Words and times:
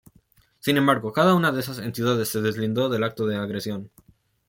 Sin 0.57 0.77
embargo, 0.77 1.13
cada 1.13 1.35
una 1.35 1.51
de 1.51 1.59
esas 1.59 1.77
entidades 1.77 2.27
se 2.29 2.41
deslindó 2.41 2.89
del 2.89 3.03
acto 3.03 3.27
de 3.27 3.35
agresión. 3.37 3.91